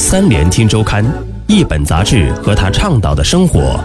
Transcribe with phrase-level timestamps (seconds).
[0.00, 1.04] 三联听周刊，
[1.48, 3.82] 一本杂志和他倡导的生活。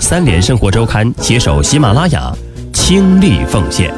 [0.00, 2.36] 三联生活周刊携手喜马拉雅，
[2.72, 3.94] 倾力奉献。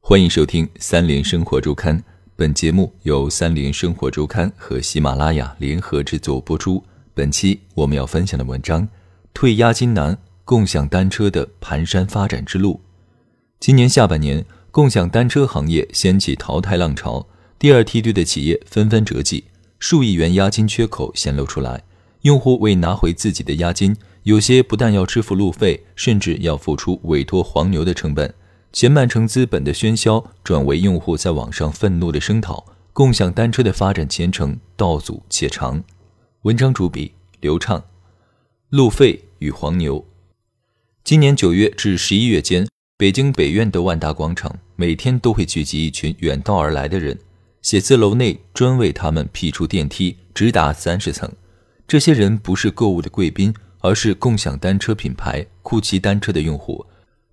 [0.00, 2.02] 欢迎收听三联生活周刊，
[2.34, 6.82] 本节目由三联生活周刊和喜马拉雅联合制作播出。
[7.12, 8.88] 本期我们要分享的文章：
[9.34, 10.16] 退押金难，
[10.46, 12.80] 共享单车的蹒跚发展之路。
[13.60, 17.26] 今年下半年，共享单车行业掀起淘汰浪潮，
[17.64, 19.44] 第二梯队的企业纷纷折戟，
[19.78, 21.82] 数亿元押金缺口显露出来。
[22.20, 28.34] 用户为拿回自己的押金，有些不但要支付路费，甚至要付出委托黄牛的成本。
[28.70, 32.66] 钱曼城资本的喧嚣，转为用户在网上愤怒的声讨。
[32.92, 35.82] 共享单车的发展前程道阻且长。
[36.42, 37.82] 文章主笔刘畅，
[38.68, 40.04] 路费与黄牛。
[41.02, 47.18] 今年九月至十一月间，北京北苑的万达广场每天都会聚集一群远道而来的人，
[47.64, 51.32] 写字楼内专为他们辟出电梯，直达三十层。
[51.88, 56.84] 这些人不是购物的贵宾，而是共享单车品牌酷骑单车的用户。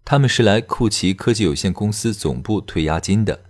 [0.06, 3.42] 他们是来酷骑科技有限公司总部退押金的，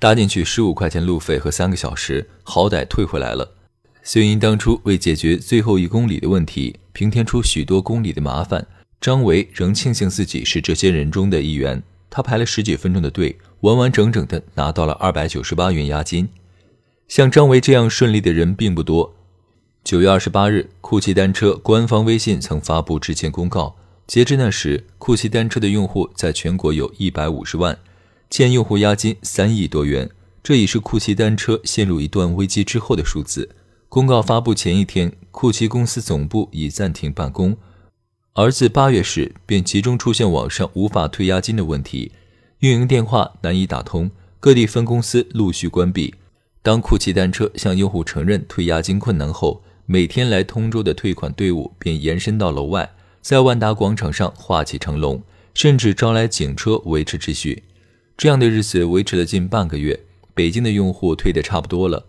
[0.00, 3.54] 搭进去十五块钱路费和三个小时，好歹退回来了。
[4.02, 8.66] 虽因当初为解决最后一公里的问题，平添出许多公里的麻烦，
[9.00, 11.80] 张维仍庆幸自己是这些人中的一员。
[12.10, 16.28] 他排了十几分钟的队，完完整整的拿到了二百九十八元押金。
[17.08, 19.14] 像张维这样顺利的人并不多。
[19.84, 23.76] 九月二十八日，酷骑单车官方微信曾发布致歉公告，
[24.06, 27.78] 截至那时，酷骑单车的用户在全国有一百五十万，
[28.28, 30.10] 欠用户押金三亿多元，
[30.42, 33.48] 这已是酷骑单车陷入一段危机之后的数字。
[33.88, 37.56] 公告发布前一天，酷骑公司总部已暂停办公，
[38.32, 42.10] 而自八月时便集中出现网上无法退押金的问题，
[42.60, 46.14] 运营电话难以打通，各地分公司陆续关闭。
[46.62, 55.22] 当酷骑单车向用户承认退押金困难后，每天来通州的退款队伍便延伸到楼外，在万达广场上画起长龙，
[55.52, 57.62] 甚至招来警车维持秩序。
[58.16, 60.00] 这样的日子维持了近半个月，
[60.32, 62.06] 北京的用户退得差不多了。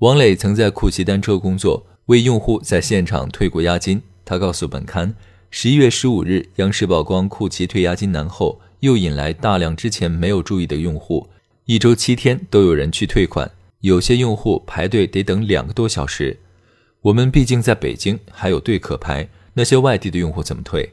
[0.00, 4.02] 王磊曾在酷骑单车工作，为用户在现场退过押金。
[4.26, 5.14] 他告诉本刊，
[5.50, 11.28] 十一月十五日，央视曝光酷骑退押金难后，又引来大量之前没有注意的用户。
[11.64, 13.50] 一周七天都有人去退款，
[13.80, 16.38] 有些用户排队得等两个多小时。
[17.02, 20.90] 我们毕竟在北京，还有队可排，那些外地的用户怎么退？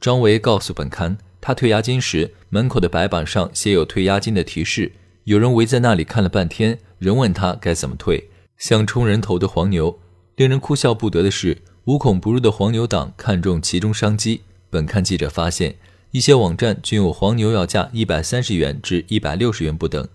[0.00, 4.92] 张维告诉本刊，他退押金时，门口的白板上写有退押金的提示，
[5.24, 6.78] 有人围在那里看了半天。
[6.98, 9.98] 仍问他该怎么退，像冲人头的黄牛。
[10.36, 14.40] 令人哭笑不得的是，无孔不入的黄牛党看中其中商机。
[14.70, 15.74] 本刊记者发现，
[16.14, 20.08] 一些网站均有黄牛要价一百三十元至一百六十元不等，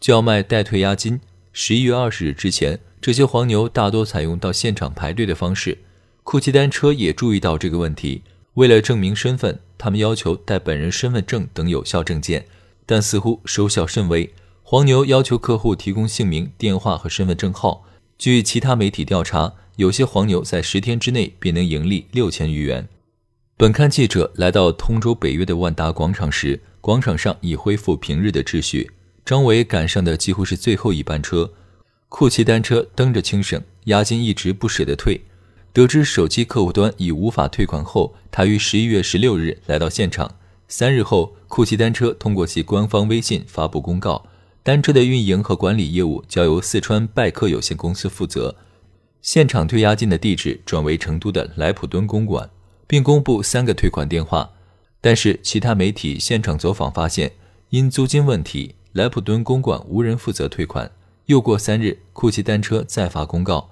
[0.00, 1.20] 就要卖代退押金。
[1.52, 5.76] 十一月二十日之前，这些黄牛大多采用到现场排队的方式。
[6.22, 8.22] 酷骑单车也注意到这个问题，
[8.54, 12.46] 为了证明身份，他们要求带本人身份证等有效证件，
[12.86, 14.32] 但似乎收效甚微。
[14.62, 17.84] 黄牛要求客户提供姓名、电话和身份证号。
[18.16, 22.88] 据其他媒体调查，有些黄牛在十天之内便能盈利六千余元。
[23.62, 28.90] 本刊记者来到通州北约的万达广场时，广场上已恢复平日的秩序。
[29.24, 31.48] 张伟赶上的几乎是最后一班车，
[32.08, 35.20] 酷骑单车蹬着轻省，押金一直不舍得退。
[35.72, 40.34] 得知手机客户端已无法退款后，他于十一月十六日来到现场。
[40.66, 44.26] 三日后，酷骑单车通过其官方微信发布公告。
[44.64, 48.56] 单车的运营和管理业务交由四川拜客有限公司负责，
[49.20, 52.50] 现场退押金的地址转为成都的莱普敦公馆，
[52.92, 54.50] 并公布三个退款电话。
[55.00, 57.32] 但是其他媒体现场走访发现，
[57.70, 60.92] 因租金问题，莱普敦公馆无人负责退款。
[61.24, 63.70] 又过三日，酷骑单车再发公告，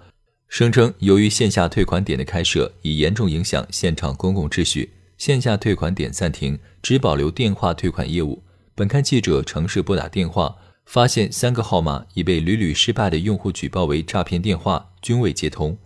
[0.48, 8.42] 声称由于线下退款点的开设已严重影响现场公共秩序，线下退款点暂停，只保留电话退款业务。
[8.74, 10.56] 本刊记者尝试拨打电话。
[10.86, 15.78] 发现三个号码已被屡屡失败的用户举报为诈骗电话，均未接通。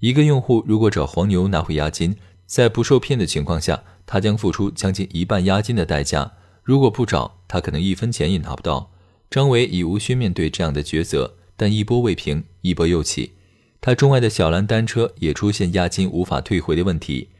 [0.00, 2.14] 一个用户如果找黄牛拿回押金，
[2.52, 6.32] 在不受骗的情况下，他将付出将近一半押金的代价；
[6.62, 8.92] 如果不找，他可能一分钱也拿不到。
[9.30, 13.32] 张伟已无需面对这样的抉择，但一波未平，一波又起。
[13.80, 17.30] 他钟爱的小蓝单车也出现押金无法退回的问题。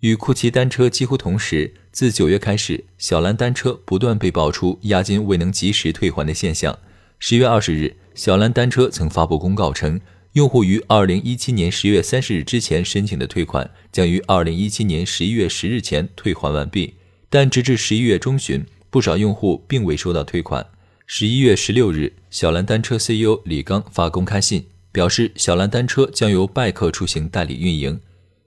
[0.00, 6.76] 与酷骑单车几乎同时，自九月开始，小蓝单车不断被爆出押金未能及时退还的现象。
[7.20, 10.00] 十月二十日，小蓝单车曾发布公告称，
[10.32, 16.96] 用户于二零一七年十月三十日之前申请的退款，将于二零一七年十一月十日前退还完毕。
[17.30, 20.66] 但直至十一月中旬，不少用户并未收到退款。
[21.06, 27.98] 十一月十六日，小蓝单车 CEO 李刚发公开信，表示小蓝单车将由拜客出行代理运营。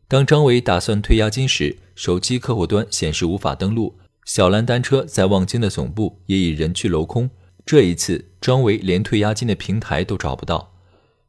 [0.07, 3.95] 当张伟打算退押金时，手机客户端显示无法登录。
[4.25, 7.27] 小蓝单车在望京的总部也已人去楼空。
[7.65, 10.75] 这一次，张伟连退押金的平台都找不到。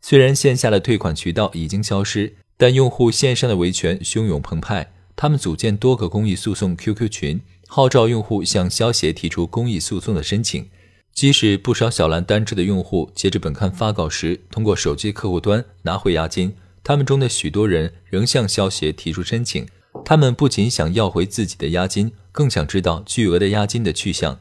[0.03, 4.93] 虽然线下的退款渠道已经消失，但用户线上的维权汹涌澎湃。
[5.17, 10.69] 他们组建多个公益诉讼 QQ 群，号召用户向消协提出公益诉讼的申请。
[11.15, 16.55] 即使不少小蓝单车的用户截至本刊发稿时通过手机客户端拿回押金，
[16.85, 19.67] 他们中的许多人仍向消协提出申请。
[20.05, 24.39] 他们不仅想要回自己的押金，更想知道巨额的押金的去向。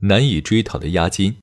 [0.00, 1.36] 难以追讨的押金。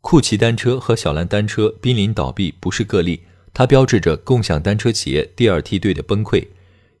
[0.00, 3.20] 酷骑单车和小蓝单车濒临倒闭不是个例，
[3.54, 6.48] 它标志着共享单车企业第二梯队的崩溃。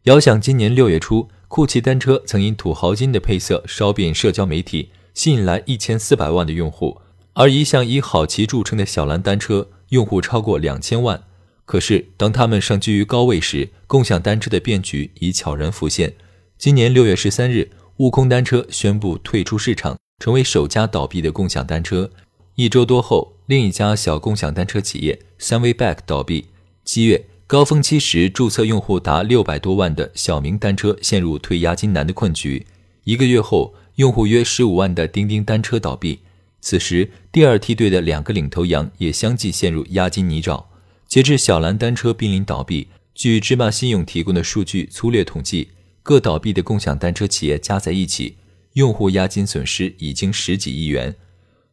[0.04, 7.00] 遥想今年六月初，酷骑单车曾因土豪金的配色烧遍社交媒体，吸引来一千四百万的用户；
[7.32, 11.24] 而一向以好骑著称的小蓝单车，用户超过两千万。
[11.64, 16.14] 可是，当他们上居于高位时，共享单车的变局已悄然浮现。
[16.56, 19.96] 今年六月十三日，悟空单车宣布退出市场。
[20.20, 22.10] 成为首家倒闭的共享单车。
[22.54, 26.46] 一周多后，另一家小共享单车企业三 w Back 倒闭。
[26.82, 32.64] 七月高峰期时，注册用户达六百多万的小明单车陷入退押金难的困局。
[33.04, 36.20] 一个月后，用户约十五万的钉钉单车倒闭。
[36.62, 40.64] 此时，第二梯队的两个领头羊也相继陷入押金泥沼。
[41.06, 45.68] 截至小蓝单车濒临倒闭，据芝麻信用提供的数据粗略统计，
[46.02, 48.36] 各倒闭的共享单车企业加在一起。
[48.72, 51.14] 用户押金损失已经十几亿元，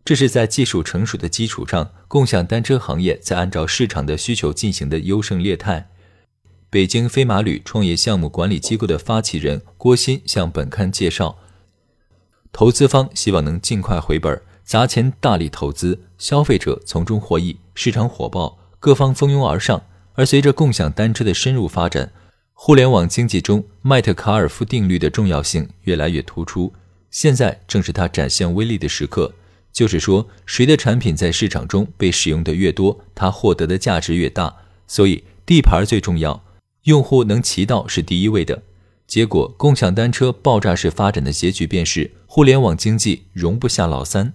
[0.03, 5.89] 这是在技术成熟的基础上，共享单车行业在按照市场的需求进行的优胜劣汰。
[6.69, 11.37] 北京飞马旅创业项目管理机构的发起人郭鑫向本刊介绍，
[12.51, 19.83] 投资方希望能尽快回本，砸钱大力投资，消费者从中获益，市场火爆，各方蜂拥而上。
[20.13, 22.11] 而随着共享单车的深入发展，
[22.53, 26.73] 互联网经济中麦特卡尔夫定律的重要性越来越突出。
[27.09, 29.33] 现在正是它展现威力的时刻，
[29.71, 34.57] 就是说，谁的产品在市场中被使用的越多，它获得的价值越大。
[34.87, 36.43] 所以，地盘最重要，
[36.83, 38.63] 用户能骑到是第一位的。
[39.07, 44.33] 结果，共享单车爆炸式发展的结局便是，互联网经济容不下老三。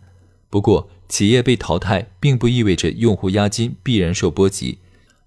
[0.48, 4.78] 不过，企业被淘汰，并不意味着用户押金必然受波及，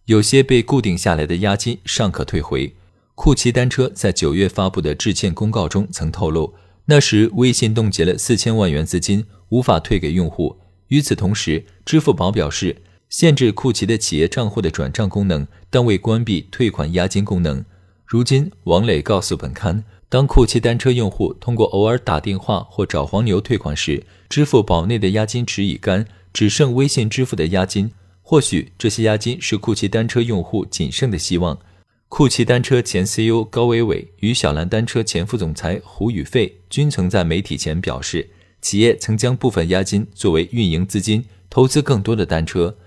[0.05, 2.73] 有些被固定下来的押金尚可退回。
[3.15, 6.55] 酷骑单车在九月发布的致歉公告中曾透露。
[6.85, 10.57] 那时，微信冻结了四千万元资金，无法退给用户。
[10.87, 17.63] 与此同时，支付宝表示限制酷骑的企业账户的转账功能，但未关闭退款押金功能。
[18.05, 27.91] 如今，王磊告诉本刊，当酷骑单车用户通过偶尔打电话或找黄牛退款时，支付宝内的押金池已干，只剩微信支付的押金。
[28.21, 31.59] 或许这些押金是酷骑单车用户仅剩的希望。
[32.07, 38.29] 酷骑单车前 CEO 高伟伟与小蓝单车前副总裁胡宇费均曾在媒体前表示，
[38.61, 42.77] 企业曾将部分押金作为运营资金，投资更多的单车。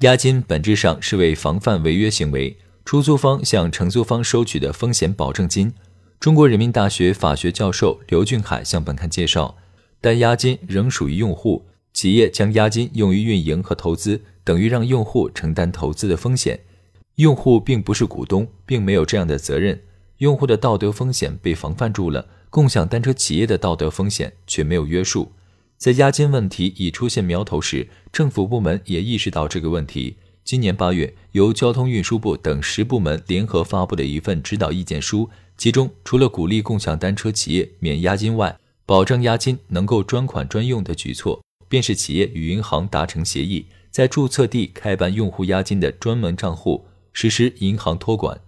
[0.00, 5.72] 押金本质上是为防范违约行为，出租方向承租方收取的风险保证金。
[6.18, 9.56] 中国人民大学法学教授刘俊海向本刊介绍，
[10.00, 16.60] 但押金仍属于用户，企业将押金用于运营和投资，等于让用户承担投资的风险。
[17.16, 19.80] 用户并不是股东，并没有这样的责任。
[20.20, 25.32] 用户的道德风险被防范住了，共享单车企业的道德风险却没有约束。
[25.78, 30.16] 在押金问题已出现苗头时，政府部门也意识到这个问题。
[30.44, 46.84] 今年八月，由交通运输部等十部门联合发布的一份指导意见书，其中除了鼓励共享单车企业免押金外，保证押金能够专款专用的举措，便是企业与银行达成协议，在注册地开办用户押金的专门账户。
[47.14, 48.38] 实施银行托管。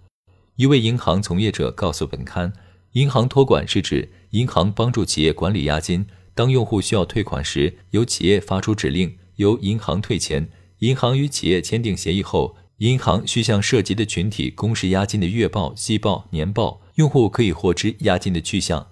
[0.55, 2.53] 一位银行从业者告诉本刊，
[2.91, 6.05] 银行托管是指银行帮助企业管理押金，
[6.35, 10.49] 当用户需要退款时，由企业发出指令，由银行退钱。
[10.79, 18.87] 银行与企业签订协议后，银行需向涉及的群体公示押金的月报、季报、年报，用户可以获知押金的去向。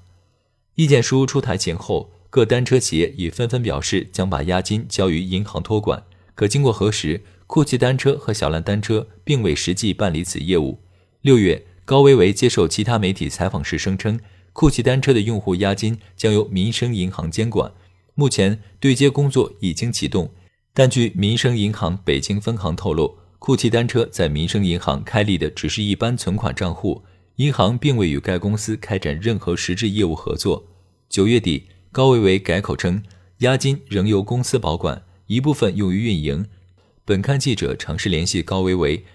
[0.76, 6.04] 意见书出台前后，各单车企业已纷纷表示将把押金交于银行托管。
[6.34, 7.22] 可经过核实。
[7.52, 10.80] 酷骑单车和小蓝单车并未实际办理此业务。
[11.22, 14.20] 六月，高维维接受其他媒体采访时声称，
[14.54, 17.72] 酷骑单车的用户押金将由民生银行监管。
[18.16, 20.32] 目前对接工作已经启动，
[20.74, 27.04] 但据民生银行北京分行透露，酷骑单车在民生银行开立的只是一般存款账户，
[27.36, 30.66] 银行并未与该公司开展任何实质业务合作。
[31.08, 33.04] 九月底，高维维改口称，
[33.40, 36.48] 押金仍由公司保管，一部分用于运营。
[37.06, 39.06] 本刊记者尝试联系高维维，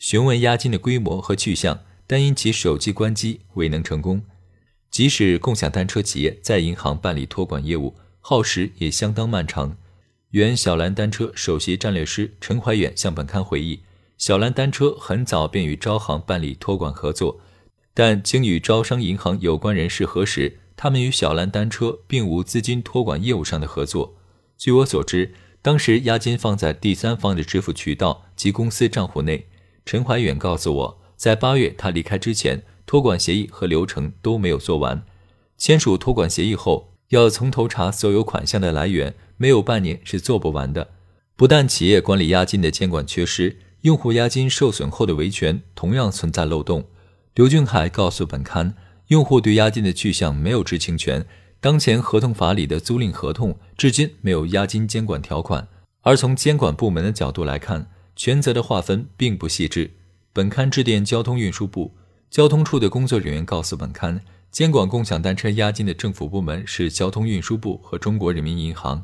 [0.00, 4.22] 询问押金的规模和去向，但因其手机关机，未能成功。
[4.90, 9.76] 即使共享单车企业在银行办理托管业务，耗时也相当漫长。
[10.30, 13.80] 原小蓝单车首席战略师陈怀远向本刊回忆，
[14.16, 17.38] 小蓝单车很早便与招行办理托管合作，
[17.92, 24.16] 但经与招商银行有关人士核实，他们与小蓝单车并无资金托管业务上的合作。
[24.56, 29.46] 据我所知，当时押金放在第三方的支付渠道及公司账户内。
[29.84, 32.62] 陈怀远告诉我，在八月他离开之前。
[32.86, 35.04] 托管协议和流程都没有做完，
[35.56, 40.88] 签署托管协议后要从头查所有款项的来源，没有半年是做不完的。
[41.36, 46.84] 不但企业管理押金的监管缺失，用户押金受损后的维权同样存在漏洞。
[47.36, 48.74] 刘俊海告诉本刊，
[49.06, 51.24] 用户对押金的去向没有知情权。
[51.60, 55.68] 当前合同法里的租赁合同至今没有押金监管条款，
[56.00, 57.88] 而从监管部门的角度来看，
[58.20, 59.90] 权责的划分并不细致。
[60.34, 61.94] 本刊致电交通运输部。
[62.30, 69.02] 交通处的工作人员告诉本刊，监管共享单车押金的政府部门是交通运输部和中国人民银行。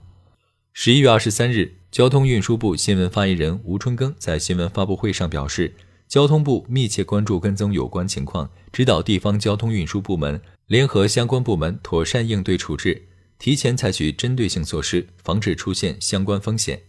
[0.75, 5.75] 十一月二十三日，交通运输部新闻发言人吴春耕在新闻发布会上表示，
[6.06, 13.08] 交通部密切关注跟踪有关情况，指导地方交通运输部门联合相关部门妥善应对处置，
[13.38, 16.82] 提前采取针对性措施，防止出现相关风险。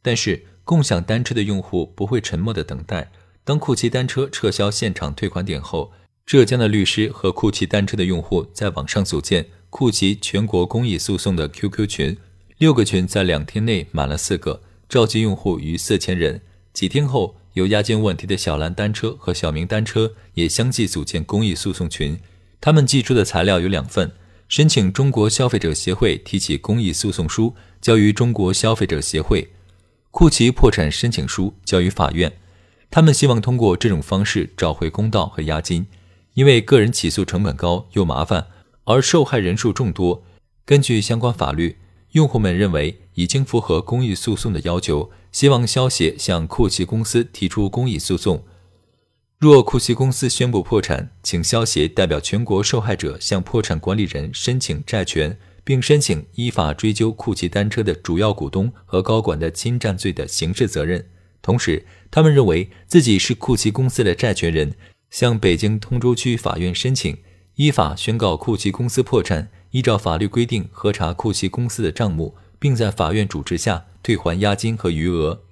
[0.00, 3.10] 但是，共享单车的用户不会沉默的等待。
[3.44, 5.92] 当酷骑单车撤销现场退款点后，
[6.24, 12.16] 浙江的律师和酷骑单车的用户在网上组建酷骑全国公益诉讼的 QQ 群，
[12.56, 16.40] 六个群在两天内满了四个，召集用户逾四千人。
[16.72, 22.18] 几天后，有押金问题的小蓝单车和小明单车也相继组建公益诉讼群，
[22.60, 24.10] 他们寄出的材料有两份：
[24.48, 29.50] 申请中国消费者协会提起公益诉讼书交于中国消费者协会，
[30.14, 32.32] 酷骑破产申请书交于法院。
[32.88, 35.88] 他们希望通过这种方式找回公道和押金，
[36.34, 38.46] 因为个人起诉成本高又麻烦，
[38.84, 40.22] 而受害人数众多。
[40.64, 41.78] 根据相关法律，
[42.12, 48.44] 用户们认为已经符合公益诉讼的要求，希望消协向酷骑公司提出公益诉讼。
[49.40, 61.06] 若酷骑公司宣布破产，请消协代表全国受害者向破产管理人申请债权，并申请依法追究酷骑单车的主要股东和高管的侵占罪的刑事责任。
[61.42, 64.74] 同时，他们认为自己是酷骑公司的债权人，
[65.10, 67.16] 向北京通州区法院申请
[67.56, 75.42] 依法宣告酷骑公司破产，依照法律规定核查酷骑公司的账目，并在法院主持下退还押金和余额。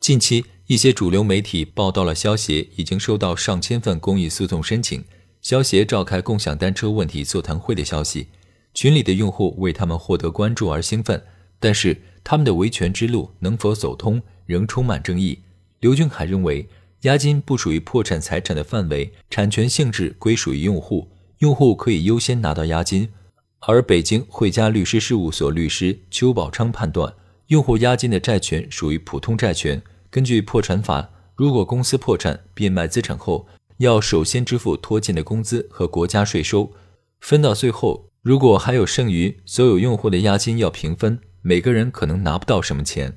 [0.00, 5.04] 近期，一些主流媒体报道了消协已经收到上千份公益诉讼申请，
[5.42, 8.28] 消协召开共享单车问题座谈会的消息。
[8.74, 11.24] 群里的用户为他们获得关注而兴奋，
[11.58, 14.22] 但是他们的维权之路能否走通？
[14.46, 15.40] 仍充满争议。
[15.80, 16.68] 刘俊海认为，
[17.02, 21.08] 押金不属于破产财产的范围，产权性质归属于用户，
[21.38, 23.10] 用户可以优先拿到押金。
[23.60, 27.12] 而北京汇佳律师事务所律师邱宝昌判断，
[27.48, 29.82] 用户押金的债权属于普通债权。
[30.10, 33.46] 根据破产法，如果公司破产变卖资产后，
[33.76, 36.72] 要首先支付拖欠的工资和国家税收，
[37.20, 43.16] 分到最后，如果还有剩余，所有用户的押金要平分，每个人可能拿不到什么钱。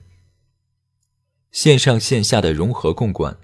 [1.51, 3.35] 线上线下的融合共管，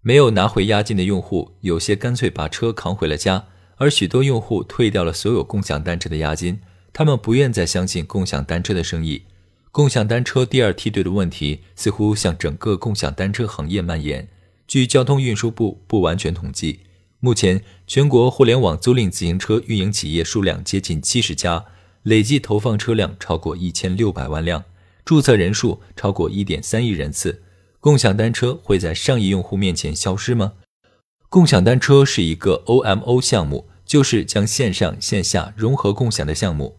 [0.00, 6.58] 没有拿回押金的用户，有些干脆把车扛回了家；而许多用户退掉了所有共享单车的押金，
[6.94, 9.24] 他们不愿再相信共享单车的生意。
[9.70, 14.26] 共享单车第二梯队的问题似乎向整个共享单车行业蔓延。
[14.66, 16.80] 据交通运输部不完全统计，
[17.24, 21.64] 目前全国互联网租赁自行车运营企业数量接近七十家，
[22.02, 24.62] 累计投放车辆超过一千六百万辆。
[25.06, 27.42] 注册人数超过一点三亿人次，
[27.80, 30.52] 共享单车会在上亿用户面前消失吗？
[31.30, 36.76] 共享单车是一个 OMO 项目，就是将线上线下融合共享的项目。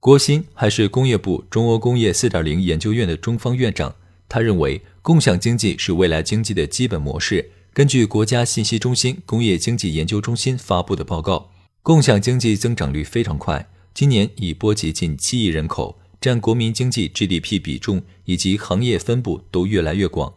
[0.00, 3.94] 郭鑫还是工业部中欧工业4.0研究院的中方院长，
[4.26, 7.50] 他认为共享经济是未来经济的基本模式。
[7.76, 11.50] 根据国家信息中心工业经济研究中心发布的报告，
[11.82, 15.98] 共享经济增长率非常快，今年已波及近七亿人口。
[16.18, 20.32] 占国民经济 GDP 比重以及行业分布都越来越广，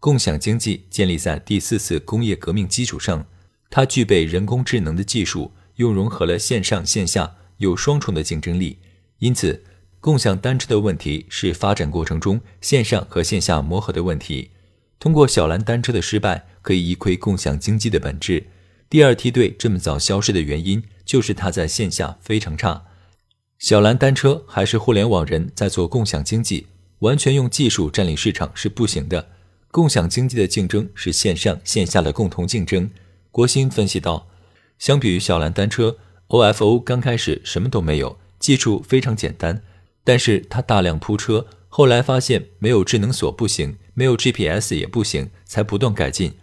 [0.00, 3.26] 共享经济建立在第四次工业革命基础上，
[3.68, 8.78] 它具备人工智能的技术，又融合了线上线下，有双重的竞争力。
[9.18, 9.62] 因此，
[10.00, 14.52] 共享单车的问题是发展过程中线上和线下磨合的问题。
[14.98, 18.44] 通过小蓝单车的失败，可以一窥共享经济的本质。
[18.90, 22.84] 第二梯队这么早消失的原因，就是它在线下非常差。
[23.58, 26.66] 小蓝单车还是互联网人在做共享经济，
[26.98, 29.30] 完全用技术占领市场是不行的。
[29.70, 32.90] 共享经济的竞争是线上线下的共同竞争。
[33.30, 34.28] 国新分析道，
[34.78, 35.96] 相比于小蓝单车
[36.28, 39.62] ，OFO 刚开始什么都没有，技术非常简单，
[40.04, 46.34] 但是它大量铺车，后来发现没有智能锁不行，没有 GPS 也不行，才不断改进。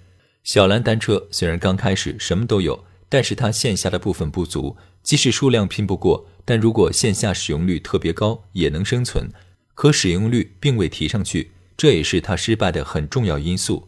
[0.45, 6.27] 小蓝单车虽然刚开始什么都有，但是它线下的部分不足，即使数量拼不过。
[6.45, 9.31] 但如果线下使用率特别高，也能生存，
[9.73, 13.87] 可使用率并未提上去，这也是它失败的很重要因素。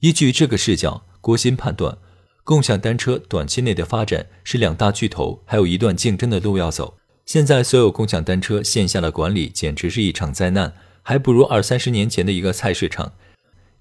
[0.00, 1.96] 依据这个视角，郭鑫判断，
[2.42, 6.98] 共享单车短期内的发展是两大巨头还有一段竞争的路要走。
[7.24, 13.12] 现在所有共享单车线下的管理简直是一场灾难，还不如二三十年前的一个菜市场。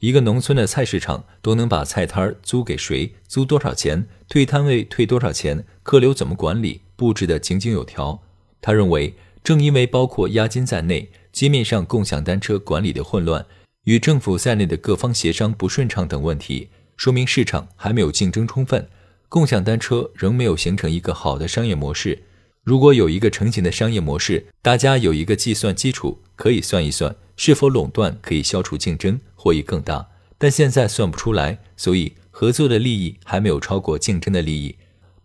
[0.01, 6.81] 一个农村的菜市场都能把菜摊租给谁，租多少钱，退摊位退多少钱，客流怎么管理？
[6.95, 8.19] 布置的井井有条。
[8.61, 13.45] 他认为，正因为包括押金在内，街面上共享单车管理的混乱，
[13.83, 18.89] 与政府在内的各方协商不顺畅等问题，说明市场还没有竞争充分，
[19.29, 22.23] 共享单车仍没有形成一个好的商业模式。
[22.63, 30.07] 如果有一个成型的商业模式，大家有一个计算基础，可以算一算是否垄断可以消除竞争，获益更大。
[30.37, 34.75] 但现在算不出来，所以合作的利益还没有超过竞争的利益。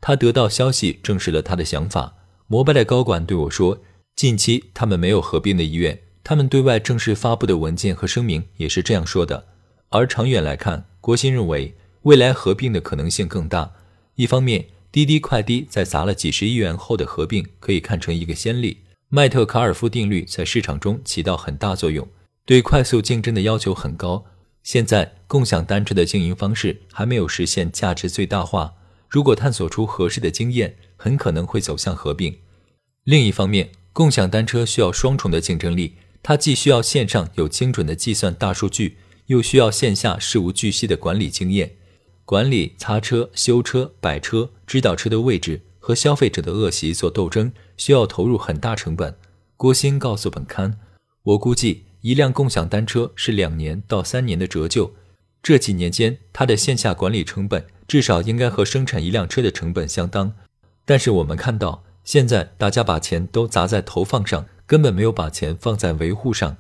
[0.00, 2.14] 他得到消息，证实了他的想法。
[2.46, 3.78] 摩拜的高管对我说，
[4.14, 5.98] 近期他们没有合并的意愿。
[6.24, 9.46] 他们对外正式发布的文件和声明也是这样说的。
[9.90, 13.72] 而长远来看，国新认为未来合并的可能性更大。
[14.16, 18.78] 一方面，滴滴快滴在砸了几十亿元后的合并可以看成一个先例。
[19.08, 22.06] 麦特卡尔夫定律在市场中起到很大作用，
[22.46, 24.24] 对快速竞争的要求很高。
[24.62, 28.74] 现在共享单车的经营方式还没有实现价值最大化。
[29.08, 32.38] 如果探索出合适的经验，很可能会走向合并。
[33.04, 41.76] 另一方面，共享单车需要双重的竞争力，它既需要线上有精准的计算大数据，又需要线下事无巨细的管理经验。
[42.24, 49.16] 管理擦车、修车、摆车、指导车的位置和消费者的恶习做斗争，需要投入很大成本。
[49.56, 50.80] 郭鑫告诉本刊
[51.22, 54.94] ：“我估计一辆共享单车是两年到三年的折旧，
[55.42, 60.32] 这几年间它的线下管理成本。”至少应该和生产一辆车的成本相当，
[60.84, 66.56] 但是我们看到现在大家把钱都砸在投放上，根本没有把钱放在维护上。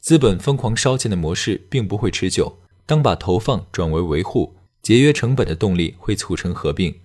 [0.00, 2.58] 资本疯狂烧钱的模式并不会持久。
[2.84, 6.96] 当把投放转为维护、节约成本的动力会促成合并。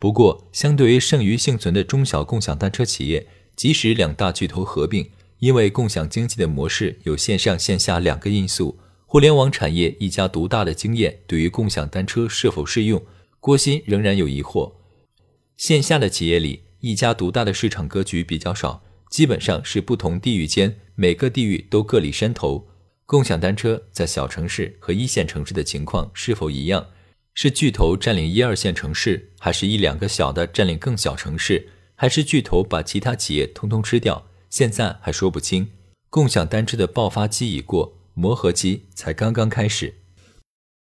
[0.00, 5.08] 不过，相对于剩余幸存的中小共享单车企业，即使两大巨头合并，
[5.42, 8.78] 因为共享经济的模式有线上线下两个因素。
[9.06, 13.04] 互联网产业一家独大的经验对于共享单车是否适用，
[13.40, 14.72] 郭鑫仍然有疑惑。
[15.56, 22.68] 线下的企业里，一家独大的市场格局比较少，基本上是不同地域间每个地域都各立山头。
[23.04, 26.86] 共享单车在小城市和一线城市的情况是否一样？
[27.34, 31.68] 是巨头占领一二线城市，还是一两个小的占领更小城市？
[31.96, 34.28] 还是巨头把其他企业通通吃掉？
[34.52, 35.66] 现在还说不清。
[36.10, 37.94] 共享单车的爆发期已过。
[38.12, 40.01] 磨合期才刚刚开始。